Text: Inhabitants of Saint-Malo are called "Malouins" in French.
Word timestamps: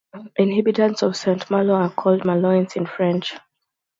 Inhabitants 0.39 1.03
of 1.03 1.15
Saint-Malo 1.15 1.75
are 1.75 1.91
called 1.91 2.21
"Malouins" 2.23 2.75
in 2.75 2.87
French. 2.87 3.35